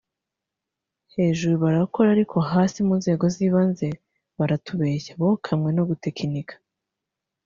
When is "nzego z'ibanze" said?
3.01-3.87